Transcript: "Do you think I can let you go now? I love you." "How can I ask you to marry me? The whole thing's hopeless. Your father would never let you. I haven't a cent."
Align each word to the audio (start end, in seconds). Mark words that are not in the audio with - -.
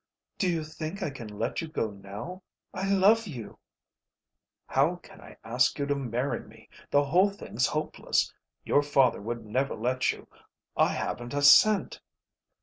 "Do 0.39 0.49
you 0.51 0.63
think 0.63 1.03
I 1.03 1.11
can 1.11 1.27
let 1.27 1.61
you 1.61 1.67
go 1.67 1.91
now? 1.91 2.41
I 2.73 2.91
love 2.91 3.27
you." 3.27 3.59
"How 4.65 4.95
can 4.95 5.21
I 5.21 5.37
ask 5.43 5.77
you 5.77 5.85
to 5.85 5.93
marry 5.93 6.39
me? 6.39 6.69
The 6.89 7.03
whole 7.03 7.29
thing's 7.29 7.67
hopeless. 7.67 8.33
Your 8.63 8.81
father 8.81 9.21
would 9.21 9.45
never 9.45 9.75
let 9.75 10.11
you. 10.11 10.27
I 10.75 10.87
haven't 10.93 11.35
a 11.35 11.43
cent." 11.43 12.01